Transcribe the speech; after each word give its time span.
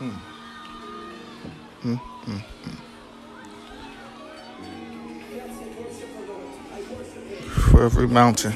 For 0.00 0.06
every 7.84 8.08
mountain, 8.08 8.52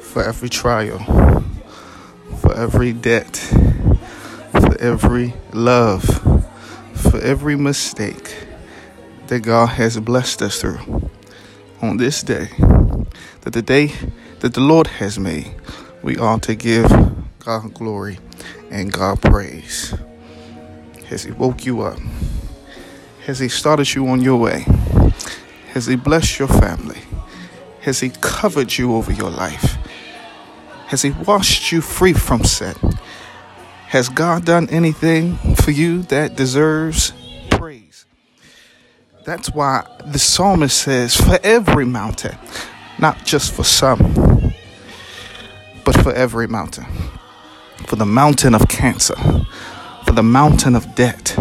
for 0.00 0.24
every 0.24 0.48
trial, 0.48 0.98
for 2.40 2.52
every 2.56 2.92
debt, 2.92 3.36
for 4.50 4.76
every 4.80 5.34
love, 5.52 6.02
for 6.92 7.20
every 7.20 7.54
mistake 7.54 8.34
that 9.28 9.40
God 9.40 9.66
has 9.66 10.00
blessed 10.00 10.42
us 10.42 10.60
through 10.60 11.08
on 11.80 11.98
this 11.98 12.24
day, 12.24 12.48
that 13.42 13.52
the 13.52 13.62
day 13.62 13.92
that 14.40 14.54
the 14.54 14.60
Lord 14.60 14.88
has 14.88 15.20
made, 15.20 15.54
we 16.02 16.16
ought 16.16 16.42
to 16.42 16.56
give 16.56 16.90
God 17.38 17.72
glory 17.74 18.18
and 18.70 18.92
God 18.92 19.20
praise. 19.20 19.94
Has 21.06 21.24
He 21.24 21.32
woke 21.32 21.66
you 21.66 21.82
up? 21.82 21.98
Has 23.26 23.38
He 23.38 23.48
started 23.48 23.94
you 23.94 24.06
on 24.08 24.20
your 24.20 24.38
way? 24.38 24.64
Has 25.72 25.86
He 25.86 25.96
blessed 25.96 26.38
your 26.38 26.48
family? 26.48 27.00
Has 27.80 28.00
He 28.00 28.10
covered 28.20 28.76
you 28.78 28.94
over 28.94 29.12
your 29.12 29.30
life? 29.30 29.76
Has 30.86 31.02
He 31.02 31.10
washed 31.10 31.72
you 31.72 31.80
free 31.80 32.12
from 32.12 32.44
sin? 32.44 32.74
Has 33.88 34.08
God 34.08 34.44
done 34.44 34.68
anything 34.70 35.36
for 35.56 35.72
you 35.72 36.02
that 36.04 36.36
deserves 36.36 37.12
praise? 37.50 38.06
That's 39.24 39.50
why 39.50 39.84
the 40.06 40.18
psalmist 40.18 40.78
says, 40.78 41.16
for 41.16 41.38
every 41.42 41.84
mountain, 41.84 42.38
not 42.98 43.24
just 43.24 43.52
for 43.52 43.64
some, 43.64 44.52
but 45.84 46.00
for 46.02 46.12
every 46.12 46.46
mountain. 46.46 46.86
For 47.86 47.96
the 47.96 48.06
mountain 48.06 48.54
of 48.54 48.68
cancer, 48.68 49.16
for 50.04 50.12
the 50.12 50.22
mountain 50.22 50.76
of 50.76 50.94
debt, 50.94 51.36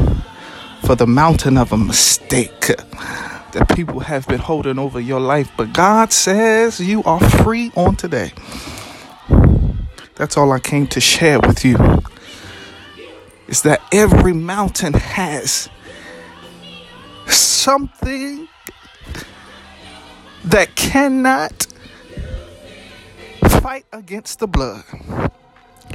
for 0.83 0.95
the 0.95 1.07
mountain 1.07 1.57
of 1.57 1.71
a 1.71 1.77
mistake 1.77 2.67
that 3.51 3.71
people 3.75 3.99
have 3.99 4.27
been 4.27 4.39
holding 4.39 4.79
over 4.79 4.99
your 4.99 5.19
life. 5.19 5.51
But 5.57 5.73
God 5.73 6.11
says 6.11 6.79
you 6.79 7.03
are 7.03 7.19
free 7.19 7.71
on 7.75 7.95
today. 7.95 8.31
That's 10.15 10.37
all 10.37 10.51
I 10.51 10.59
came 10.59 10.87
to 10.87 10.99
share 10.99 11.39
with 11.39 11.63
you. 11.63 11.77
Is 13.47 13.61
that 13.63 13.81
every 13.91 14.33
mountain 14.33 14.93
has 14.93 15.69
something 17.27 18.47
that 20.45 20.75
cannot 20.75 21.67
fight 23.61 23.85
against 23.91 24.39
the 24.39 24.47
blood. 24.47 24.83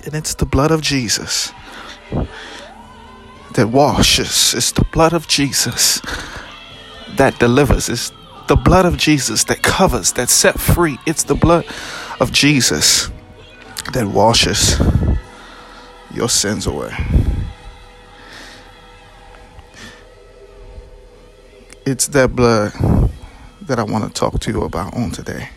And 0.05 0.15
it's 0.15 0.35
the 0.35 0.47
blood 0.47 0.71
of 0.71 0.83
Jesus 0.83 1.53
that 3.55 3.69
washes. 3.69 4.55
It's 4.55 4.73
the 4.73 4.85
blood 4.93 5.13
of 5.13 5.27
Jesus 5.29 6.01
that 7.17 7.39
delivers. 7.39 7.89
It's 7.89 8.13
the 8.49 8.57
blood 8.57 8.85
of 8.85 8.99
Jesus 8.99 9.45
that 9.45 9.63
covers, 9.63 10.13
that 10.13 10.29
set 10.29 10.61
free. 10.61 10.99
It's 11.07 11.25
the 11.25 11.35
blood 11.35 11.65
of 12.21 12.33
Jesus 12.33 13.11
that 13.93 14.07
washes 14.07 14.79
your 16.13 16.29
sins 16.29 16.67
away. 16.67 16.95
It's 21.87 22.09
that 22.09 22.35
blood 22.35 22.73
that 23.63 23.79
I 23.79 23.83
want 23.83 24.05
to 24.05 24.11
talk 24.11 24.41
to 24.41 24.51
you 24.51 24.63
about 24.63 24.95
on 24.95 25.11
today. 25.11 25.49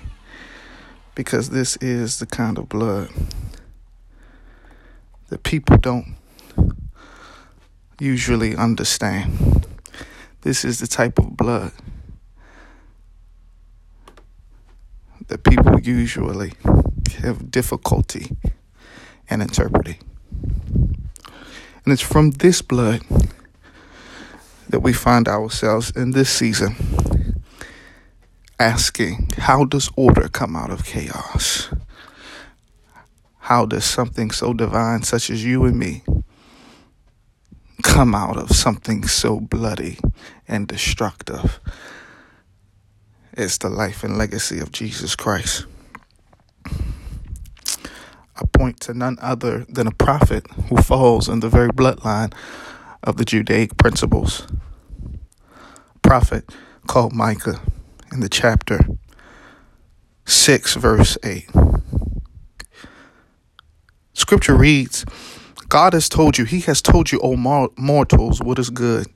Because 1.15 1.49
this 1.49 1.77
is 1.77 2.19
the 2.19 2.25
kind 2.25 2.57
of 2.57 2.69
blood 2.69 3.09
that 5.27 5.43
people 5.43 5.77
don't 5.77 6.15
usually 7.99 8.55
understand. 8.55 9.65
This 10.41 10.63
is 10.63 10.79
the 10.79 10.87
type 10.87 11.19
of 11.19 11.35
blood 11.35 11.71
that 15.27 15.43
people 15.43 15.79
usually 15.79 16.53
have 17.19 17.51
difficulty 17.51 18.37
in 19.29 19.41
interpreting. 19.41 19.97
And 21.83 21.93
it's 21.93 22.01
from 22.01 22.31
this 22.31 22.61
blood 22.61 23.01
that 24.69 24.81
we 24.81 24.93
find 24.93 25.27
ourselves 25.27 25.91
in 25.91 26.11
this 26.11 26.29
season 26.29 26.75
asking, 28.59 29.29
how 29.37 29.65
does 29.65 29.89
order 29.95 30.27
come 30.27 30.55
out 30.55 30.71
of 30.71 30.85
chaos? 30.85 31.69
How 33.47 33.65
does 33.65 33.85
something 33.85 34.29
so 34.29 34.53
divine, 34.53 35.03
such 35.03 35.29
as 35.29 35.45
you 35.45 35.63
and 35.63 35.79
me, 35.79 36.03
come 37.81 38.13
out 38.13 38.35
of 38.35 38.51
something 38.51 39.07
so 39.07 39.39
bloody 39.39 39.99
and 40.49 40.67
destructive 40.67 41.61
It's 43.31 43.57
the 43.57 43.69
life 43.69 44.03
and 44.03 44.17
legacy 44.17 44.59
of 44.59 44.73
Jesus 44.73 45.15
Christ? 45.15 45.65
I 46.65 48.41
point 48.51 48.81
to 48.81 48.93
none 48.93 49.17
other 49.21 49.65
than 49.69 49.87
a 49.87 49.91
prophet 49.91 50.45
who 50.67 50.81
falls 50.81 51.29
in 51.29 51.39
the 51.39 51.47
very 51.47 51.69
bloodline 51.69 52.33
of 53.01 53.15
the 53.15 53.23
Judaic 53.23 53.77
principles. 53.77 54.45
Prophet 56.01 56.49
called 56.85 57.13
Micah 57.13 57.61
in 58.11 58.19
the 58.19 58.27
chapter 58.27 58.81
6, 60.25 60.75
verse 60.75 61.17
8. 61.23 61.49
Scripture 64.27 64.57
reads, 64.57 65.05
God 65.69 65.93
has 65.93 66.09
told 66.09 66.37
you, 66.37 66.43
He 66.43 66.59
has 66.59 66.81
told 66.81 67.13
you, 67.13 67.19
O 67.23 67.37
mortals, 67.37 68.41
what 68.41 68.59
is 68.59 68.69
good. 68.69 69.07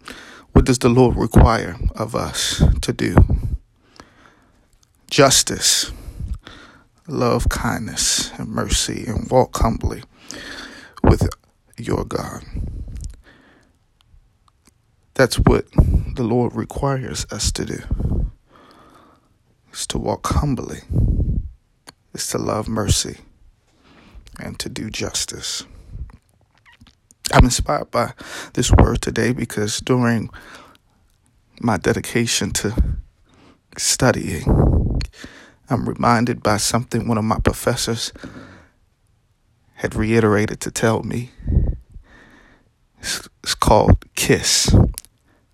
What 0.53 0.63
does 0.63 0.79
the 0.79 0.88
Lord 0.88 1.17
require 1.17 1.75
of 1.97 2.16
us 2.16 2.63
to 2.79 2.94
do? 2.94 3.17
Justice, 5.09 5.91
love, 7.09 7.49
kindness, 7.49 8.31
and 8.39 8.47
mercy, 8.47 9.03
and 9.05 9.29
walk 9.29 9.57
humbly 9.57 10.01
with 11.03 11.28
your 11.78 12.05
God. 12.05 12.45
That's 15.16 15.35
what 15.39 15.66
the 15.73 16.23
Lord 16.23 16.55
requires 16.55 17.25
us 17.31 17.51
to 17.51 17.66
do. 17.66 18.31
Is 19.73 19.85
to 19.88 19.97
walk 19.97 20.25
humbly. 20.28 20.79
Is 22.13 22.28
to 22.28 22.38
love 22.38 22.69
mercy 22.69 23.17
and 24.41 24.59
to 24.59 24.69
do 24.69 24.90
justice. 24.90 25.63
I'm 27.34 27.46
inspired 27.46 27.91
by 27.91 28.13
this 28.53 28.72
word 28.72 29.02
today 29.02 29.31
because 29.31 29.79
during 29.79 30.29
my 31.62 31.78
dedication 31.78 32.52
to 32.52 32.75
studying, 33.78 35.00
I'm 35.69 35.88
reminded 35.88 36.44
by 36.44 36.57
something 36.57 37.07
one 37.07 37.18
of 37.18 37.24
my 37.24 37.40
professors 37.40 38.12
had 39.75 39.96
reiterated 39.96 40.59
to 40.62 40.72
tell 40.72 41.03
me. 41.03 41.31
It's, 43.00 43.28
it's 43.44 43.56
called 43.56 44.03
KISS. 44.16 44.75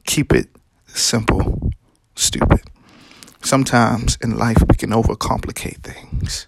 Keep 0.06 0.34
it 0.34 0.50
simple, 0.88 1.72
stupid. 2.16 2.62
Sometimes 3.42 4.18
in 4.22 4.38
life 4.38 4.58
we 4.68 4.76
can 4.76 4.90
overcomplicate 4.90 5.84
things. 5.84 6.48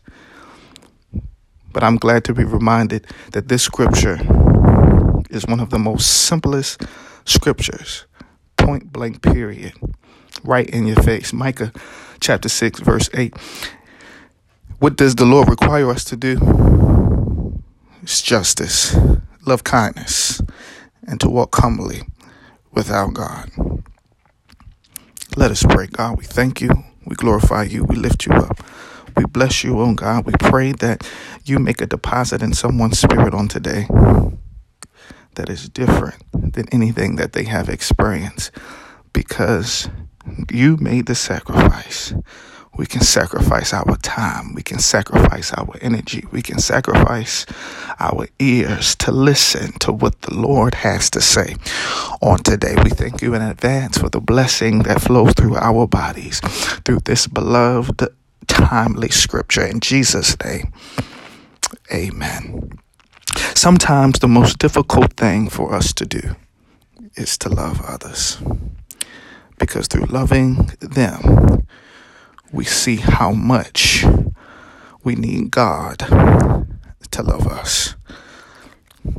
But 1.71 1.83
I'm 1.83 1.97
glad 1.97 2.23
to 2.25 2.33
be 2.33 2.43
reminded 2.43 3.05
that 3.31 3.47
this 3.47 3.63
scripture 3.63 4.17
is 5.29 5.45
one 5.45 5.59
of 5.59 5.69
the 5.69 5.79
most 5.79 6.25
simplest 6.25 6.81
scriptures. 7.25 8.05
Point 8.57 8.91
blank, 8.91 9.21
period. 9.21 9.73
Right 10.43 10.69
in 10.69 10.87
your 10.87 11.01
face. 11.03 11.33
Micah 11.33 11.71
chapter 12.19 12.49
6, 12.49 12.79
verse 12.79 13.09
8. 13.13 13.33
What 14.79 14.95
does 14.95 15.15
the 15.15 15.25
Lord 15.25 15.49
require 15.49 15.89
us 15.89 16.03
to 16.05 16.15
do? 16.15 16.37
It's 18.01 18.21
justice, 18.21 18.95
love 19.45 19.63
kindness, 19.63 20.41
and 21.07 21.19
to 21.19 21.29
walk 21.29 21.55
humbly 21.55 22.01
with 22.71 22.89
our 22.89 23.11
God. 23.11 23.51
Let 25.35 25.51
us 25.51 25.63
pray. 25.63 25.87
God, 25.87 26.17
we 26.17 26.23
thank 26.23 26.61
you. 26.61 26.69
We 27.05 27.15
glorify 27.15 27.63
you. 27.63 27.83
We 27.83 27.95
lift 27.95 28.25
you 28.25 28.33
up. 28.33 28.63
We 29.15 29.25
bless 29.25 29.63
you, 29.63 29.79
oh 29.79 29.93
God. 29.93 30.25
We 30.25 30.33
pray 30.39 30.71
that 30.73 31.05
you 31.49 31.59
make 31.59 31.81
a 31.81 31.87
deposit 31.87 32.41
in 32.41 32.53
someone's 32.53 32.99
spirit 32.99 33.33
on 33.33 33.47
today 33.47 33.87
that 35.35 35.49
is 35.49 35.67
different 35.69 36.23
than 36.53 36.67
anything 36.71 37.15
that 37.15 37.33
they 37.33 37.43
have 37.43 37.69
experienced 37.69 38.51
because 39.13 39.89
you 40.51 40.77
made 40.77 41.07
the 41.07 41.15
sacrifice. 41.15 42.13
We 42.77 42.85
can 42.85 43.01
sacrifice 43.01 43.73
our 43.73 43.97
time. 43.97 44.53
We 44.53 44.61
can 44.61 44.79
sacrifice 44.79 45.51
our 45.53 45.75
energy. 45.81 46.23
We 46.31 46.41
can 46.41 46.59
sacrifice 46.59 47.45
our 47.99 48.27
ears 48.39 48.95
to 48.97 49.11
listen 49.11 49.73
to 49.79 49.91
what 49.91 50.21
the 50.21 50.33
Lord 50.33 50.75
has 50.75 51.09
to 51.11 51.21
say 51.21 51.55
on 52.21 52.39
today. 52.43 52.75
We 52.83 52.91
thank 52.91 53.21
you 53.21 53.33
in 53.33 53.41
advance 53.41 53.97
for 53.97 54.09
the 54.09 54.21
blessing 54.21 54.83
that 54.83 55.01
flows 55.01 55.33
through 55.33 55.57
our 55.57 55.87
bodies 55.87 56.39
through 56.85 56.99
this 57.05 57.27
beloved, 57.27 58.07
timely 58.47 59.09
scripture. 59.09 59.65
In 59.65 59.79
Jesus' 59.79 60.37
name, 60.45 60.71
amen. 61.91 62.71
Sometimes 63.55 64.19
the 64.19 64.27
most 64.27 64.57
difficult 64.57 65.13
thing 65.13 65.49
for 65.49 65.73
us 65.73 65.93
to 65.93 66.05
do 66.05 66.35
is 67.15 67.37
to 67.39 67.49
love 67.49 67.81
others. 67.85 68.37
Because 69.57 69.87
through 69.87 70.05
loving 70.05 70.71
them, 70.79 71.65
we 72.51 72.63
see 72.63 72.95
how 72.95 73.31
much 73.31 74.05
we 75.03 75.15
need 75.15 75.51
God 75.51 75.99
to 77.11 77.23
love 77.23 77.47
us. 77.47 77.95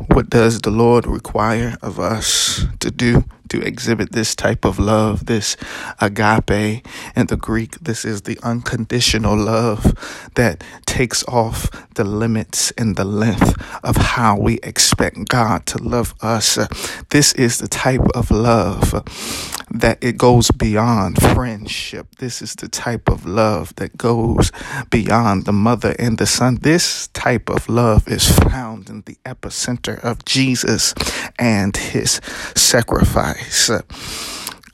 What 0.09 0.31
does 0.31 0.61
the 0.61 0.71
Lord 0.71 1.07
require 1.07 1.77
of 1.83 1.99
us 1.99 2.67
to 2.81 2.91
do 2.91 3.25
to 3.51 3.61
exhibit 3.61 4.13
this 4.13 4.35
type 4.35 4.65
of 4.65 4.79
love, 4.79 5.27
this 5.27 5.57
agape 6.01 6.87
in 7.15 7.27
the 7.27 7.37
Greek? 7.37 7.79
This 7.81 8.05
is 8.05 8.23
the 8.23 8.39
unconditional 8.43 9.37
love 9.37 10.31
that 10.35 10.65
takes 10.87 11.23
off 11.29 11.71
the 11.95 12.05
limits 12.05 12.71
and 12.73 12.97
the 12.97 13.05
length 13.05 13.55
of 13.85 13.97
how 13.97 14.39
we 14.39 14.59
expect 14.63 15.29
God 15.29 15.67
to 15.67 15.79
love 15.83 16.15
us. 16.21 16.59
This 17.11 17.33
is 17.35 17.59
the 17.59 17.69
type 17.69 18.09
of 18.15 18.31
love 18.31 19.05
that 19.71 20.03
it 20.03 20.19
goes 20.19 20.51
beyond 20.51 21.21
friendship. 21.21 22.17
This 22.19 22.43
is 22.43 22.55
the 22.57 22.69
type 22.69 23.09
of 23.09 23.25
love 23.25 23.75
that 23.77 23.97
goes 23.97 24.51
beyond 24.91 25.45
the 25.45 25.53
mother 25.53 25.95
and 25.99 26.19
the 26.19 26.27
son. 26.27 26.59
This 26.61 27.09
type 27.09 27.49
of 27.49 27.69
love 27.69 28.09
is 28.09 28.29
found 28.39 28.91
in 28.91 29.03
the 29.03 29.17
epicenter 29.25 30.03
of 30.03 30.25
Jesus 30.25 30.95
and 31.39 31.77
his 31.77 32.21
sacrifice. 32.57 33.40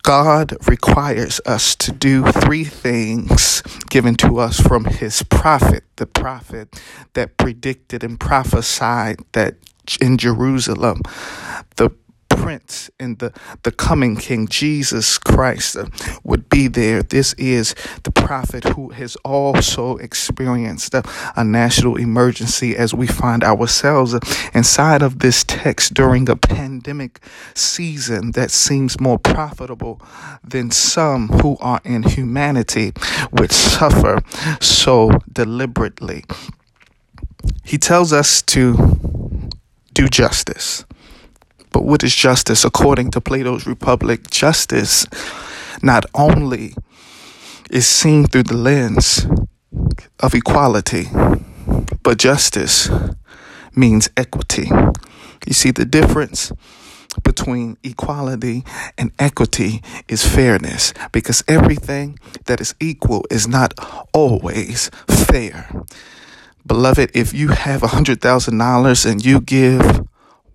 God 0.03 0.57
requires 0.69 1.41
us 1.47 1.75
to 1.77 1.91
do 1.91 2.25
three 2.25 2.63
things 2.63 3.63
given 3.89 4.15
to 4.17 4.39
us 4.39 4.61
from 4.61 4.85
his 4.85 5.25
prophet, 5.25 5.83
the 5.97 6.07
prophet 6.07 6.81
that 7.15 7.37
predicted 7.37 8.05
and 8.05 8.19
prophesied 8.19 9.19
that 9.33 9.57
in 10.01 10.17
Jerusalem, 10.17 11.03
the 11.77 11.91
prince 12.37 12.91
and 13.01 13.19
the, 13.19 13.33
the 13.63 13.73
coming 13.73 14.17
king, 14.17 14.47
Jesus 14.49 15.19
Christ, 15.19 15.77
uh, 15.77 15.87
would 16.25 16.49
be 16.49 16.69
there. 16.69 17.03
This 17.03 17.33
is 17.35 17.75
the 18.03 18.11
prophet 18.11 18.65
who 18.65 18.91
has 18.91 19.17
also 19.25 19.97
experienced 19.97 20.95
uh, 20.95 21.03
a 21.35 21.45
national 21.45 21.97
emergency 21.97 22.77
as 22.77 22.95
we 22.95 23.07
find 23.07 23.43
ourselves 23.43 24.15
uh, 24.15 24.21
inside 24.55 25.03
of 25.03 25.19
this 25.21 25.45
text 25.45 25.95
during 25.95 26.29
a 26.29 26.37
pandemic 26.37 27.21
season 27.55 28.33
that 28.33 28.51
seems 28.51 29.01
more 29.01 29.19
profitable 29.19 30.01
than 30.45 30.71
some 30.71 31.29
who 31.29 31.57
are 31.61 31.81
in 31.85 32.03
humanity 32.03 32.93
which 33.31 33.53
suffer 33.53 34.21
so 34.61 35.11
deliberately. 35.33 36.25
He 37.65 37.79
tells 37.79 38.13
us 38.13 38.43
to 38.43 39.49
do 39.93 40.09
justice. 40.09 40.85
But 41.77 41.85
what 41.85 42.03
is 42.03 42.15
justice? 42.15 42.65
According 42.65 43.11
to 43.11 43.21
Plato's 43.21 43.67
Republic, 43.67 44.31
justice 44.31 45.07
not 45.83 46.07
only 46.15 46.75
is 47.71 47.87
seen 47.87 48.27
through 48.27 48.45
the 48.45 48.57
lens 48.57 49.27
of 50.21 50.35
equality, 50.35 51.09
but 52.03 52.17
justice 52.17 52.89
means 53.75 54.09
equity. 54.17 54.71
You 55.47 55.53
see, 55.53 55.71
the 55.71 55.85
difference 55.85 56.51
between 57.23 57.77
equality 57.85 58.65
and 58.97 59.13
equity 59.19 59.83
is 60.09 60.27
fairness 60.27 60.95
because 61.13 61.45
everything 61.47 62.19
that 62.47 62.59
is 62.63 62.75
equal 62.81 63.27
is 63.31 63.47
not 63.47 63.75
always 64.15 64.89
fair. 65.07 65.69
Beloved, 66.67 67.11
if 67.13 67.35
you 67.35 67.49
have 67.49 67.83
a 67.83 67.89
$100,000 67.89 69.11
and 69.11 69.23
you 69.23 69.43
give 69.43 70.07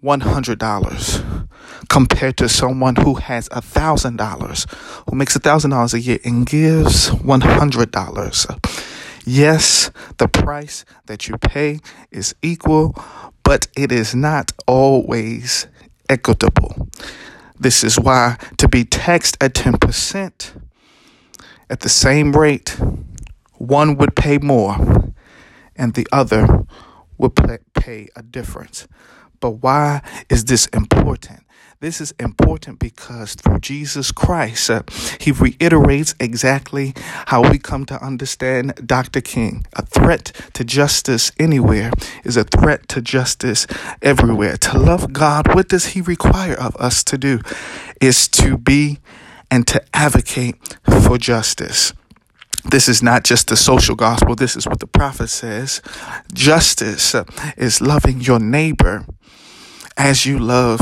$100 0.04 1.48
compared 1.90 2.38
to 2.38 2.50
someone 2.50 2.96
who 2.96 3.16
has 3.16 3.50
$1,000, 3.50 5.10
who 5.10 5.16
makes 5.16 5.38
$1,000 5.38 5.94
a 5.94 6.00
year 6.00 6.20
and 6.24 6.46
gives 6.46 7.10
$100. 7.10 9.26
Yes, 9.26 9.92
the 10.18 10.28
price 10.28 10.86
that 11.06 11.28
you 11.28 11.38
pay 11.38 11.80
is 12.12 12.34
equal, 12.42 12.96
but 13.44 13.68
it 13.78 13.92
is 13.92 14.16
not 14.16 14.52
always 14.68 15.68
equitable. 16.10 16.90
This 17.60 17.84
is 17.84 18.00
why 18.00 18.38
to 18.58 18.68
be 18.68 18.84
taxed 18.84 19.38
at 19.40 19.54
10% 19.54 20.62
at 21.72 21.80
the 21.80 21.90
same 21.90 22.34
rate, 22.34 22.78
one 23.54 23.96
would 23.96 24.16
pay 24.16 24.38
more 24.40 24.76
and 25.76 25.94
the 25.94 26.06
other 26.12 26.66
would 27.18 27.34
pay 27.74 28.10
a 28.14 28.22
difference. 28.22 28.90
But 29.42 29.62
why 29.62 30.02
is 30.30 30.46
this 30.46 30.68
important? 30.68 31.44
This 31.82 32.00
is 32.00 32.14
important 32.20 32.78
because 32.78 33.34
through 33.34 33.60
Jesus 33.60 34.12
Christ, 34.12 34.70
uh, 34.70 34.84
he 35.20 35.32
reiterates 35.32 36.14
exactly 36.20 36.94
how 37.26 37.50
we 37.50 37.58
come 37.58 37.86
to 37.88 38.02
understand 38.06 38.76
Dr. 38.86 39.20
King. 39.20 39.66
A 39.74 39.84
threat 39.84 40.32
to 40.54 40.64
justice 40.64 41.32
anywhere 41.40 41.90
is 42.24 42.38
a 42.38 42.44
threat 42.44 42.88
to 42.90 43.02
justice 43.02 43.66
everywhere. 44.04 44.58
To 44.58 44.78
love 44.78 45.12
God, 45.12 45.56
what 45.56 45.70
does 45.70 45.88
he 45.88 46.02
require 46.02 46.54
of 46.54 46.76
us 46.76 47.04
to 47.06 47.18
do? 47.18 47.40
Is 48.00 48.28
to 48.28 48.60
be 48.60 49.00
and 49.50 49.66
to 49.68 49.84
advocate 49.92 50.56
for 51.04 51.18
justice. 51.18 51.94
This 52.70 52.88
is 52.88 53.02
not 53.02 53.24
just 53.24 53.48
the 53.48 53.58
social 53.58 53.96
gospel. 53.96 54.36
This 54.36 54.56
is 54.56 54.68
what 54.68 54.80
the 54.80 54.88
prophet 54.88 55.28
says. 55.28 55.82
Justice 56.34 57.16
is 57.58 57.82
loving 57.82 58.22
your 58.22 58.40
neighbor 58.40 59.06
as 60.04 60.26
you 60.26 60.40
love 60.40 60.82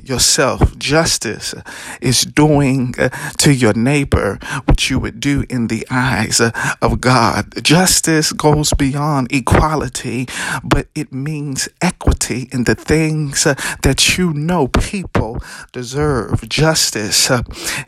yourself. 0.00 0.78
Justice 0.78 1.54
is 2.00 2.22
doing 2.22 2.94
uh, 2.98 3.08
to 3.38 3.52
your 3.52 3.74
neighbor 3.74 4.38
what 4.64 4.88
you 4.88 4.98
would 5.00 5.18
do 5.18 5.44
in 5.50 5.66
the 5.66 5.84
eyes 5.90 6.40
uh, 6.40 6.52
of 6.80 7.00
God. 7.00 7.64
Justice 7.64 8.32
goes 8.32 8.72
beyond 8.74 9.32
equality, 9.32 10.26
but 10.62 10.86
it 10.94 11.12
means 11.12 11.68
equity 11.80 12.48
in 12.52 12.64
the 12.64 12.76
things 12.76 13.44
uh, 13.44 13.54
that 13.82 14.16
you 14.16 14.32
know 14.32 14.68
people 14.68 15.38
deserve. 15.72 16.48
Justice 16.48 17.28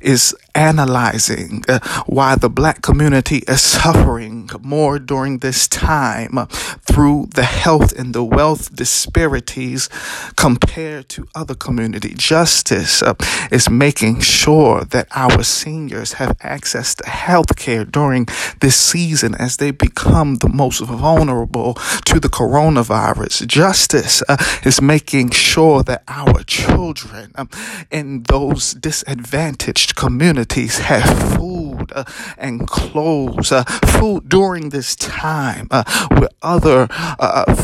is 0.01 0.35
analyzing 0.55 1.63
why 2.07 2.35
the 2.35 2.51
black 2.51 2.83
community 2.83 3.39
is 3.49 3.63
suffering 3.63 4.51
more 4.61 4.99
during 4.99 5.39
this 5.39 5.67
time 5.69 6.47
through 6.83 7.27
the 7.35 7.45
health 7.45 7.93
and 7.99 8.15
the 8.15 8.25
wealth 8.25 8.75
disparities 8.75 9.89
compared 10.37 10.72
to 10.73 11.29
other 11.35 11.55
community. 11.55 12.15
Justice 12.17 13.03
uh, 13.03 13.13
is 13.51 13.69
making 13.69 14.21
sure 14.21 14.85
that 14.85 15.07
our 15.15 15.43
seniors 15.43 16.15
have 16.15 16.35
access 16.41 16.95
to 16.95 17.07
health 17.07 17.57
care 17.57 17.85
during 17.85 18.27
this 18.61 18.75
season 18.75 19.35
as 19.35 19.59
they 19.59 19.71
become 19.71 20.37
the 20.37 20.49
most 20.49 20.81
vulnerable 20.81 21.75
to 22.07 22.19
the 22.19 22.31
coronavirus. 22.31 23.47
Justice 23.47 24.23
uh, 24.31 24.39
is 24.65 24.81
making 24.81 25.29
sure 25.29 25.83
that 25.83 26.05
our 26.09 26.43
children 26.45 27.33
um, 27.35 27.51
in 27.91 28.23
those 28.23 28.73
disadvantaged 28.73 29.95
communities 29.95 30.79
have 30.79 31.37
food 31.37 31.93
uh, 31.95 32.05
and 32.39 32.67
clothes, 32.67 33.53
uh, 33.53 33.65
food 33.99 34.27
during 34.27 34.71
this 34.71 34.97
time 34.97 35.69
uh, 35.71 35.85
where 36.17 36.31
other 36.41 36.89
uh, 36.91 37.55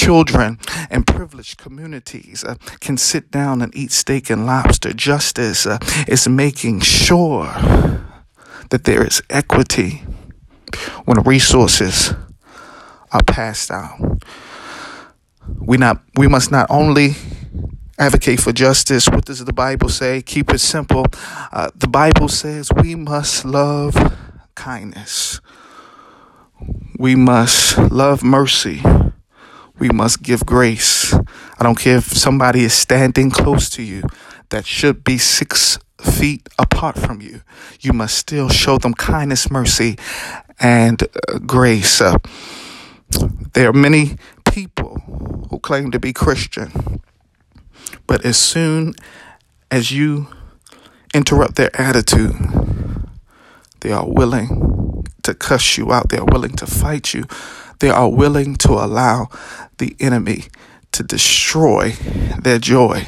children 0.00 0.58
and 0.88 1.06
privileged 1.06 1.58
communities 1.58 2.42
uh, 2.42 2.54
can 2.80 2.96
sit 2.96 3.30
down 3.30 3.60
and 3.60 3.74
eat 3.76 3.92
steak 3.92 4.30
and 4.30 4.46
lobster. 4.46 4.94
Justice 4.94 5.66
uh, 5.66 5.78
is 6.08 6.26
making 6.26 6.80
sure 6.80 7.44
that 8.70 8.84
there 8.84 9.06
is 9.06 9.22
equity 9.28 10.02
when 11.04 11.22
resources 11.22 12.14
are 13.12 13.22
passed 13.26 13.70
out. 13.70 14.22
We 15.58 15.76
not 15.76 16.00
we 16.16 16.28
must 16.28 16.50
not 16.50 16.66
only 16.70 17.16
advocate 17.98 18.40
for 18.40 18.52
justice. 18.52 19.06
What 19.06 19.26
does 19.26 19.44
the 19.44 19.52
Bible 19.52 19.90
say? 19.90 20.22
Keep 20.22 20.50
it 20.54 20.60
simple. 20.60 21.04
Uh, 21.52 21.70
the 21.74 21.88
Bible 21.88 22.28
says 22.28 22.70
we 22.72 22.94
must 22.94 23.44
love 23.44 23.94
kindness. 24.54 25.40
We 26.98 27.16
must 27.16 27.76
love 27.78 28.22
mercy 28.22 28.82
we 29.80 29.88
must 29.88 30.22
give 30.22 30.46
grace. 30.46 31.12
I 31.14 31.62
don't 31.62 31.78
care 31.78 31.96
if 31.96 32.04
somebody 32.04 32.64
is 32.64 32.74
standing 32.74 33.30
close 33.30 33.68
to 33.70 33.82
you 33.82 34.02
that 34.50 34.66
should 34.66 35.02
be 35.02 35.18
six 35.18 35.78
feet 36.00 36.48
apart 36.58 36.98
from 36.98 37.20
you. 37.20 37.40
You 37.80 37.92
must 37.92 38.16
still 38.16 38.48
show 38.48 38.78
them 38.78 38.94
kindness, 38.94 39.50
mercy, 39.50 39.98
and 40.60 41.02
uh, 41.02 41.38
grace. 41.38 42.00
Uh, 42.00 42.18
there 43.54 43.68
are 43.70 43.72
many 43.72 44.16
people 44.44 44.98
who 45.50 45.58
claim 45.58 45.90
to 45.90 45.98
be 45.98 46.12
Christian, 46.12 47.00
but 48.06 48.24
as 48.24 48.36
soon 48.36 48.94
as 49.70 49.90
you 49.90 50.28
interrupt 51.14 51.56
their 51.56 51.70
attitude, 51.80 52.34
they 53.80 53.92
are 53.92 54.08
willing 54.08 55.04
to 55.22 55.34
cuss 55.34 55.78
you 55.78 55.92
out. 55.92 56.10
They 56.10 56.18
are 56.18 56.26
willing 56.26 56.52
to 56.56 56.66
fight 56.66 57.14
you. 57.14 57.24
They 57.80 57.90
are 57.90 58.08
willing 58.10 58.56
to 58.56 58.72
allow 58.72 59.28
the 59.80 59.96
enemy 59.98 60.44
to 60.92 61.02
destroy 61.02 61.90
their 62.40 62.58
joy 62.58 63.04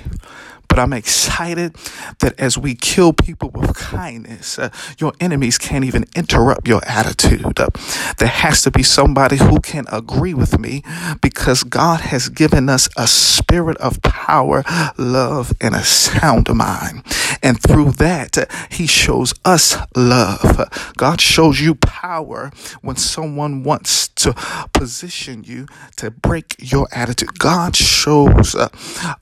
but 0.73 0.79
I'm 0.79 0.95
excited 0.95 1.77
that 2.21 2.33
as 2.41 2.57
we 2.57 2.75
kill 2.75 3.13
people 3.13 3.51
with 3.51 3.75
kindness, 3.75 4.59
uh, 4.59 4.71
your 4.97 5.13
enemies 5.21 5.59
can't 5.59 5.85
even 5.85 6.07
interrupt 6.17 6.67
your 6.67 6.81
attitude. 6.89 7.61
Uh, 7.61 7.69
there 8.17 8.29
has 8.29 8.63
to 8.63 8.71
be 8.71 8.83
somebody 8.83 9.37
who 9.37 9.61
can 9.61 9.85
agree 9.93 10.33
with 10.33 10.59
me 10.59 10.83
because 11.21 11.63
God 11.63 12.01
has 12.01 12.31
given 12.31 12.71
us 12.71 12.89
a 12.97 13.07
spirit 13.07 13.77
of 13.83 14.01
power, 14.01 14.65
love, 14.97 15.53
and 15.61 15.75
a 15.75 15.85
sound 15.85 16.49
mind. 16.49 17.05
And 17.43 17.61
through 17.61 17.91
that, 17.93 18.39
uh, 18.39 18.47
He 18.71 18.87
shows 18.87 19.35
us 19.45 19.77
love. 19.95 20.71
God 20.97 21.21
shows 21.21 21.61
you 21.61 21.75
power 21.75 22.51
when 22.81 22.97
someone 22.97 23.63
wants 23.63 24.09
to 24.09 24.33
position 24.73 25.45
you 25.45 25.67
to 25.97 26.11
break 26.11 26.57
your 26.59 26.89
attitude. 26.93 27.39
God 27.39 27.77
shows 27.77 28.55
uh, 28.55 28.71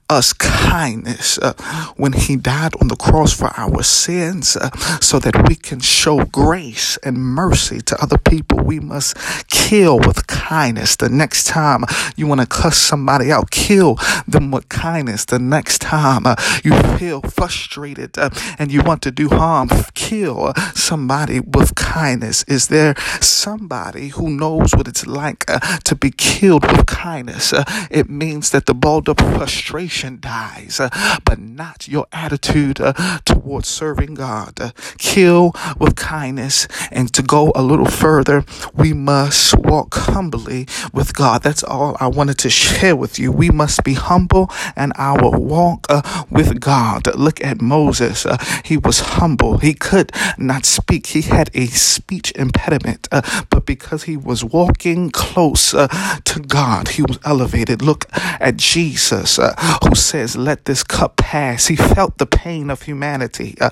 us 0.09 0.31
kindness 0.31 1.39
uh, 1.41 1.53
when 1.97 2.13
he 2.13 2.35
died 2.35 2.73
on 2.81 2.87
the 2.87 2.95
cross 2.95 3.33
for 3.33 3.51
our 3.57 3.83
sins 3.83 4.55
uh, 4.55 4.69
so 4.99 5.19
that 5.19 5.47
we 5.47 5.55
can 5.55 5.79
show 5.79 6.23
grace 6.25 6.97
and 6.97 7.17
mercy 7.17 7.81
to 7.81 8.01
other 8.01 8.17
people. 8.17 8.59
We 8.63 8.79
must 8.79 9.17
kill 9.49 9.99
with 9.99 10.27
kindness. 10.27 10.95
The 10.95 11.09
next 11.09 11.47
time 11.47 11.83
you 12.15 12.27
want 12.27 12.41
to 12.41 12.47
cuss 12.47 12.77
somebody 12.77 13.31
out, 13.31 13.51
kill 13.51 13.97
them 14.27 14.51
with 14.51 14.69
kindness. 14.69 15.25
The 15.25 15.39
next 15.39 15.79
time 15.79 16.25
uh, 16.25 16.35
you 16.63 16.73
feel 16.97 17.21
frustrated 17.21 18.17
uh, 18.17 18.29
and 18.59 18.71
you 18.71 18.81
want 18.81 19.01
to 19.03 19.11
do 19.11 19.29
harm, 19.29 19.69
kill 19.93 20.53
somebody 20.75 21.39
with 21.39 21.75
kindness. 21.75 22.43
Is 22.47 22.67
there 22.67 22.95
somebody 23.21 24.09
who 24.09 24.29
knows 24.29 24.73
what 24.75 24.87
it's 24.87 25.07
like 25.07 25.49
uh, 25.49 25.59
to 25.85 25.95
be 25.95 26.11
killed 26.11 26.69
with 26.71 26.85
kindness? 26.85 27.53
Uh, 27.53 27.63
it 27.89 28.09
means 28.09 28.51
that 28.51 28.65
the 28.65 28.73
balled 28.73 29.09
up 29.09 29.19
frustration 29.19 30.19
dies, 30.19 30.79
uh, 30.79 30.89
but 31.31 31.39
not 31.39 31.87
your 31.87 32.07
attitude 32.11 32.81
uh, 32.81 32.91
towards 33.23 33.69
serving 33.69 34.15
God. 34.15 34.59
Uh, 34.59 34.71
kill 34.97 35.53
with 35.79 35.95
kindness, 35.95 36.67
and 36.91 37.13
to 37.13 37.21
go 37.21 37.53
a 37.55 37.63
little 37.63 37.85
further, 37.85 38.43
we 38.73 38.91
must 38.91 39.57
walk 39.57 39.95
humbly 39.95 40.67
with 40.91 41.13
God. 41.13 41.41
That's 41.41 41.63
all 41.63 41.95
I 42.01 42.07
wanted 42.07 42.37
to 42.39 42.49
share 42.49 42.97
with 42.97 43.17
you. 43.17 43.31
We 43.31 43.49
must 43.49 43.85
be 43.85 43.93
humble 43.93 44.51
and 44.75 44.91
our 44.97 45.29
walk 45.39 45.85
uh, 45.87 46.01
with 46.29 46.59
God. 46.59 47.07
Look 47.15 47.41
at 47.41 47.61
Moses. 47.61 48.25
Uh, 48.25 48.35
he 48.65 48.75
was 48.75 48.99
humble. 48.99 49.59
He 49.59 49.73
could 49.73 50.11
not 50.37 50.65
speak. 50.65 51.07
He 51.07 51.21
had 51.21 51.49
a 51.53 51.67
speech 51.67 52.33
impediment, 52.33 53.07
uh, 53.09 53.21
but 53.49 53.65
because 53.65 54.03
he 54.03 54.17
was 54.17 54.43
walking 54.43 55.11
close 55.11 55.73
uh, 55.73 55.87
to 56.25 56.41
God, 56.41 56.89
he 56.89 57.03
was 57.03 57.19
elevated. 57.23 57.81
Look 57.81 58.07
at 58.41 58.57
Jesus, 58.57 59.37
who 59.37 59.95
says, 59.95 60.35
Let 60.35 60.65
this 60.65 60.83
cup 60.83 61.20
pass. 61.21 61.67
He 61.67 61.75
felt 61.75 62.17
the 62.17 62.25
pain 62.25 62.69
of 62.69 62.81
humanity, 62.81 63.55
uh, 63.61 63.69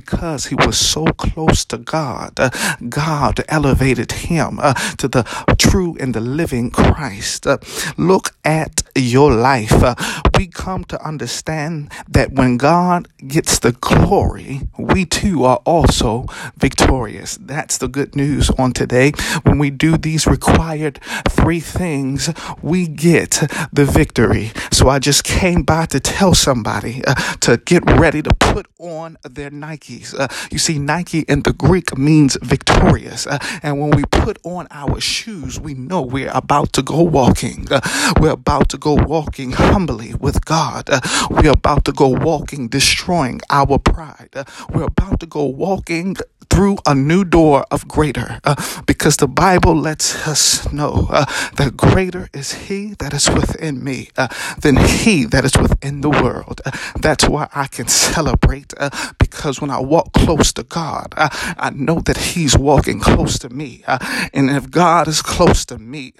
because 0.00 0.46
he 0.46 0.54
was 0.54 0.78
so 0.78 1.04
close 1.06 1.64
to 1.64 1.76
God, 1.76 2.38
uh, 2.38 2.50
God 2.88 3.42
elevated 3.48 4.12
him 4.12 4.60
uh, 4.62 4.74
to 4.98 5.08
the 5.08 5.24
true 5.58 5.96
and 5.98 6.14
the 6.14 6.20
living 6.20 6.70
Christ. 6.70 7.46
Uh, 7.48 7.58
look 7.96 8.26
at 8.44 8.84
your 8.94 9.32
life. 9.32 9.72
Uh, 9.82 9.96
we 10.38 10.46
come 10.46 10.84
to 10.84 10.96
understand 11.04 11.90
that 12.08 12.32
when 12.32 12.58
God 12.58 13.08
gets 13.26 13.58
the 13.58 13.72
glory, 13.72 14.68
we 14.78 15.04
too 15.04 15.42
are 15.42 15.60
also 15.66 16.26
victorious. 16.56 17.36
That's 17.40 17.78
the 17.78 17.88
good 17.88 18.14
news 18.14 18.50
on 18.50 18.72
today. 18.72 19.10
When 19.42 19.58
we 19.58 19.70
do 19.70 19.96
these 19.96 20.28
required 20.28 21.00
three 21.28 21.60
things, 21.60 22.30
we 22.62 22.86
get 22.86 23.30
the 23.72 23.84
victory. 23.84 24.52
So 24.70 24.88
I 24.88 25.00
just 25.00 25.24
came 25.24 25.64
by 25.64 25.86
to 25.86 25.98
tell 25.98 26.34
somebody 26.34 27.02
uh, 27.04 27.14
to 27.40 27.56
get 27.56 27.82
ready 27.98 28.22
to 28.22 28.30
put 28.38 28.66
on 28.78 29.18
their 29.24 29.50
Nikes. 29.88 30.18
Uh, 30.18 30.28
you 30.50 30.58
see, 30.58 30.78
Nike 30.78 31.20
in 31.20 31.42
the 31.42 31.52
Greek 31.52 31.96
means 31.96 32.36
victorious. 32.42 33.26
Uh, 33.26 33.38
and 33.62 33.80
when 33.80 33.90
we 33.90 34.04
put 34.10 34.38
on 34.44 34.66
our 34.70 35.00
shoes, 35.00 35.58
we 35.58 35.74
know 35.74 36.02
we're 36.02 36.30
about 36.34 36.72
to 36.74 36.82
go 36.82 37.02
walking. 37.02 37.66
Uh, 37.70 37.80
we're 38.20 38.32
about 38.32 38.68
to 38.70 38.78
go 38.78 38.94
walking 38.94 39.52
humbly 39.52 40.14
with 40.14 40.44
God. 40.44 40.88
Uh, 40.90 41.00
we're 41.30 41.52
about 41.52 41.84
to 41.86 41.92
go 41.92 42.08
walking, 42.08 42.68
destroying 42.68 43.40
our 43.50 43.78
pride. 43.78 44.30
Uh, 44.34 44.44
we're 44.70 44.84
about 44.84 45.20
to 45.20 45.26
go 45.26 45.44
walking 45.44 46.16
through 46.50 46.78
a 46.86 46.94
new 46.94 47.24
door 47.24 47.64
of 47.70 47.86
greater 47.88 48.40
uh, 48.44 48.54
because 48.86 49.16
the 49.18 49.28
Bible 49.28 49.74
lets 49.74 50.26
us 50.26 50.70
know 50.72 51.06
uh, 51.10 51.24
that 51.56 51.76
greater 51.76 52.28
is 52.32 52.52
He 52.66 52.94
that 52.98 53.14
is 53.14 53.28
within 53.30 53.82
me 53.84 54.08
uh, 54.16 54.28
than 54.60 54.76
He 54.76 55.24
that 55.26 55.44
is 55.44 55.56
within 55.56 56.00
the 56.00 56.10
world. 56.10 56.60
Uh, 56.64 56.70
that's 57.00 57.28
why 57.28 57.48
I 57.54 57.66
can 57.66 57.88
celebrate 57.88 58.72
uh, 58.78 58.90
because 59.18 59.60
when 59.60 59.70
I 59.70 59.80
walk 59.80 60.12
close 60.12 60.52
to 60.54 60.62
God, 60.62 61.14
uh, 61.16 61.28
I 61.58 61.70
know 61.70 62.00
that 62.00 62.16
He's 62.16 62.56
walking 62.56 63.00
close 63.00 63.38
to 63.40 63.48
me. 63.48 63.84
and 63.86 64.50
if 64.50 64.70
God 64.70 65.08
is 65.08 65.22
close 65.22 65.64
to 65.66 65.78
me, 65.78 66.14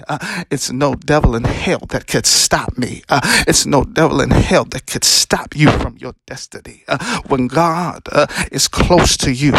it's 0.50 0.70
no 0.70 0.94
devil 0.94 1.35
in 1.35 1.44
hell 1.44 1.82
that 1.90 2.06
could 2.06 2.26
stop 2.26 2.76
me. 2.78 3.02
it's 3.47 3.66
no 3.66 3.85
devil 3.85 4.20
in 4.20 4.30
hell 4.30 4.64
that 4.66 4.87
could 4.87 5.04
stop 5.04 5.56
you 5.56 5.70
from 5.70 5.97
your 5.99 6.14
destiny. 6.26 6.85
when 7.26 7.47
God 7.47 8.02
is 8.52 8.68
close 8.68 9.16
to 9.18 9.32
you, 9.32 9.52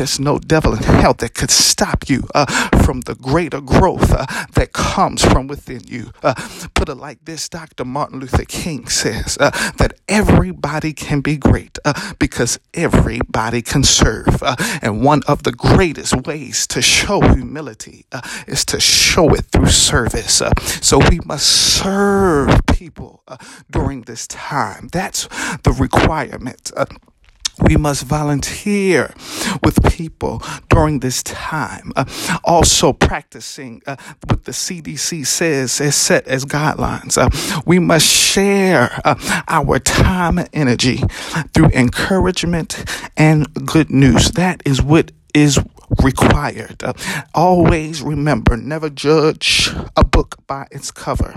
there's 0.00 0.18
no 0.18 0.38
devil 0.38 0.72
in 0.72 0.82
hell 0.82 1.12
that 1.12 1.34
could 1.34 1.50
stop 1.50 2.08
you 2.08 2.26
uh, 2.34 2.46
from 2.84 3.02
the 3.02 3.14
greater 3.14 3.60
growth 3.60 4.10
uh, 4.10 4.24
that 4.54 4.72
comes 4.72 5.22
from 5.22 5.46
within 5.46 5.82
you. 5.86 6.10
Uh, 6.22 6.32
put 6.72 6.88
it 6.88 6.94
like 6.94 7.22
this 7.26 7.50
Dr. 7.50 7.84
Martin 7.84 8.18
Luther 8.18 8.46
King 8.46 8.88
says 8.88 9.36
uh, 9.38 9.50
that 9.76 10.00
everybody 10.08 10.94
can 10.94 11.20
be 11.20 11.36
great 11.36 11.78
uh, 11.84 12.14
because 12.18 12.58
everybody 12.72 13.60
can 13.60 13.84
serve. 13.84 14.42
Uh, 14.42 14.56
and 14.80 15.04
one 15.04 15.20
of 15.28 15.42
the 15.42 15.52
greatest 15.52 16.26
ways 16.26 16.66
to 16.68 16.80
show 16.80 17.20
humility 17.20 18.06
is 18.46 18.64
to 18.64 18.80
show 18.80 19.34
it 19.34 19.44
through 19.52 19.68
service. 19.68 20.40
so 20.80 20.98
we 21.10 21.20
must 21.26 21.46
serve 21.46 22.58
people 22.72 23.22
during 23.70 24.00
this 24.02 24.26
time. 24.26 24.88
That's 24.92 25.26
the 25.62 25.76
requirement 25.78 26.72
we 27.62 27.76
must 27.76 28.04
volunteer 28.04 29.14
with 29.62 29.82
people 29.92 30.42
during 30.68 31.00
this 31.00 31.22
time. 31.22 31.92
Uh, 31.96 32.04
also, 32.44 32.92
practicing 32.92 33.82
uh, 33.86 33.96
what 34.26 34.44
the 34.44 34.52
CDC 34.52 35.26
says 35.26 35.80
is 35.80 35.94
set 35.94 36.26
as 36.26 36.44
guidelines. 36.44 37.18
Uh, 37.18 37.28
we 37.66 37.78
must 37.78 38.06
share 38.06 39.00
uh, 39.04 39.14
our 39.48 39.78
time 39.78 40.38
and 40.38 40.48
energy 40.52 41.02
through 41.52 41.68
encouragement 41.72 42.84
and 43.16 43.46
good 43.66 43.90
news. 43.90 44.32
That 44.32 44.62
is 44.64 44.82
what 44.82 45.12
is 45.34 45.58
required. 46.02 46.82
Uh, 46.82 46.92
always 47.34 48.02
remember 48.02 48.56
never 48.56 48.88
judge 48.90 49.70
a 49.96 50.04
book 50.04 50.36
by 50.46 50.66
its 50.70 50.90
cover 50.90 51.34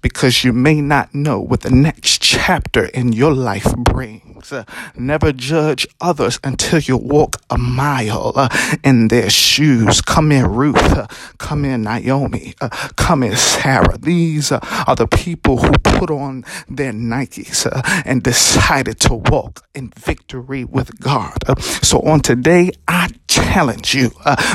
because 0.00 0.44
you 0.44 0.52
may 0.52 0.80
not 0.80 1.14
know 1.14 1.40
what 1.40 1.60
the 1.62 1.70
next 1.70 2.20
chapter 2.20 2.86
in 2.86 3.12
your 3.12 3.32
life 3.32 3.74
brings. 3.76 4.31
Uh, 4.50 4.64
never 4.96 5.32
judge 5.32 5.86
others 6.00 6.40
until 6.42 6.80
you 6.80 6.96
walk 6.96 7.36
a 7.50 7.58
mile 7.58 8.32
uh, 8.34 8.48
in 8.82 9.08
their 9.08 9.30
shoes. 9.30 10.00
Come 10.00 10.32
in, 10.32 10.46
Ruth. 10.46 10.76
Uh, 10.76 11.06
come 11.38 11.64
in, 11.64 11.82
Naomi. 11.82 12.54
Uh, 12.60 12.70
come 12.96 13.22
in, 13.22 13.36
Sarah. 13.36 13.98
These 13.98 14.50
uh, 14.52 14.60
are 14.86 14.96
the 14.96 15.06
people 15.06 15.58
who 15.58 15.70
put 15.82 16.10
on 16.10 16.44
their 16.68 16.92
Nikes 16.92 17.66
uh, 17.66 18.02
and 18.06 18.22
decided 18.22 18.98
to 19.00 19.14
walk 19.14 19.66
in 19.74 19.92
victory 19.98 20.64
with 20.64 20.98
God. 21.00 21.36
so 21.84 22.00
on 22.00 22.20
today, 22.20 22.70
I 22.88 23.10
challenge 23.28 23.94
you. 23.94 24.10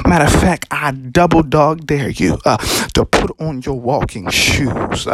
matter 0.05 0.25
of 0.25 0.41
fact, 0.41 0.65
I 0.71 0.91
double 0.91 1.43
dog 1.43 1.85
dare 1.85 2.09
you 2.09 2.37
to 2.93 3.05
put 3.05 3.39
on 3.39 3.61
your 3.61 3.79
walking 3.79 4.29
shoes 4.29 5.07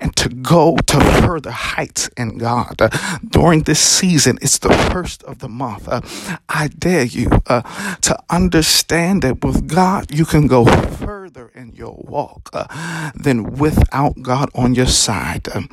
and 0.00 0.14
to 0.16 0.28
go 0.28 0.76
to 0.76 1.00
further 1.22 1.50
heights 1.50 2.08
in 2.16 2.38
God. 2.38 2.80
Uh, 2.80 2.88
during 3.28 3.62
this 3.62 3.78
season, 3.80 4.17
it's 4.26 4.58
the 4.58 4.72
first 4.92 5.22
of 5.24 5.38
the 5.40 5.48
month. 5.48 5.88
Uh, 5.88 6.00
I 6.48 6.68
dare 6.68 7.04
you 7.04 7.30
uh, 7.46 7.62
to 8.02 8.18
understand 8.30 9.22
that 9.22 9.44
with 9.44 9.68
God, 9.68 10.14
you 10.14 10.24
can 10.24 10.46
go 10.46 10.64
further 10.64 11.50
in 11.54 11.72
your 11.74 11.94
walk 12.08 12.50
uh, 12.52 13.10
than 13.14 13.54
without 13.58 14.22
God 14.22 14.50
on 14.54 14.74
your 14.74 14.86
side. 14.86 15.48
Um, 15.54 15.68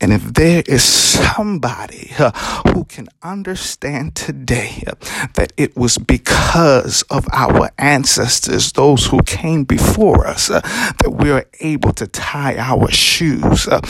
and 0.00 0.12
if 0.12 0.22
there 0.34 0.62
is 0.66 0.84
somebody 0.84 2.12
uh, 2.18 2.30
who 2.68 2.84
can 2.84 3.08
understand 3.22 4.14
today 4.14 4.84
uh, 4.86 4.94
that 5.34 5.52
it 5.56 5.76
was 5.76 5.98
because 5.98 7.02
of 7.10 7.26
our 7.32 7.70
ancestors, 7.78 8.72
those 8.72 9.06
who 9.06 9.22
came 9.22 9.64
before 9.64 10.26
us, 10.26 10.48
that 10.48 11.14
we 11.18 11.30
are 11.30 11.46
able 11.60 11.92
to 11.94 12.06
tie 12.06 12.56
our 12.56 12.90
shoes 12.90 13.66
uh, 13.68 13.80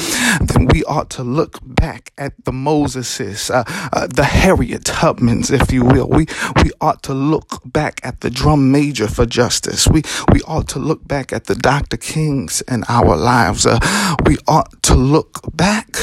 then 0.41 0.67
we 0.67 0.85
ought 0.85 1.11
to 1.11 1.23
look 1.23 1.59
back 1.63 2.13
at 2.19 2.45
the 2.45 2.53
Moseses, 2.53 3.51
uh, 3.51 3.65
uh, 3.93 4.07
the 4.07 4.25
Harriet 4.25 4.85
Tubmans, 4.85 5.51
if 5.51 5.73
you 5.73 5.85
will. 5.85 6.09
We 6.09 6.27
we 6.63 6.71
ought 6.81 7.03
to 7.05 7.15
look 7.15 7.61
back 7.65 8.01
at 8.03 8.21
the 8.21 8.31
drum 8.31 8.71
major 8.71 9.09
for 9.09 9.27
justice. 9.27 9.89
We 9.89 10.03
we 10.33 10.41
ought 10.43 10.69
to 10.69 10.79
look 10.79 11.07
back 11.07 11.33
at 11.33 11.45
the 11.45 11.55
Dr. 11.55 11.97
Kings 11.97 12.63
in 12.63 12.85
our 12.89 13.17
lives. 13.17 13.67
Uh, 13.67 13.79
we 14.27 14.37
ought 14.47 14.83
to 14.85 14.95
look 14.95 15.41
back 15.55 15.97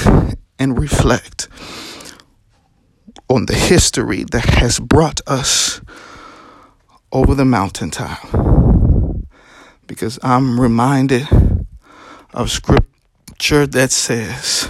and 0.60 0.80
reflect 0.80 1.48
on 3.30 3.46
the 3.46 3.56
history 3.56 4.24
that 4.32 4.46
has 4.46 4.80
brought 4.80 5.22
us 5.28 5.82
over 7.12 7.36
the 7.36 7.46
mountaintop. 7.46 8.20
Because 9.86 10.20
I'm 10.24 10.60
reminded 10.60 11.28
of 12.34 12.52
scripture 12.52 13.66
that 13.68 13.92
says, 13.92 14.70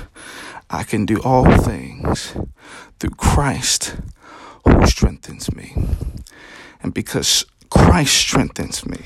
I 0.70 0.84
can 0.84 1.06
do 1.06 1.22
all 1.24 1.58
things 1.58 2.36
through 3.00 3.12
Christ 3.12 3.96
who 4.66 4.86
strengthens 4.86 5.54
me. 5.56 5.76
And 6.84 6.94
because 6.94 7.46
Christ 7.70 8.16
strengthens 8.16 8.86
me, 8.86 9.00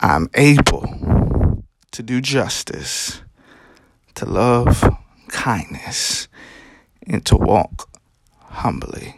I'm 0.00 0.30
able 0.34 1.64
to 1.92 2.02
do 2.02 2.20
justice, 2.20 3.22
to 4.14 4.24
love 4.24 4.96
kindness, 5.28 6.28
and 7.06 7.24
to 7.26 7.36
walk 7.36 7.88
humbly 8.40 9.14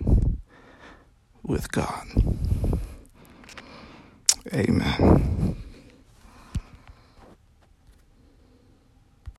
with 1.43 1.71
God. 1.71 2.07
Amen. 4.52 5.57